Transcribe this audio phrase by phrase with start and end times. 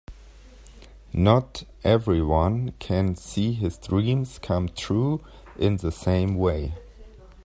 [1.13, 5.23] Not everyone can see his dreams come true
[5.59, 6.73] in the same way.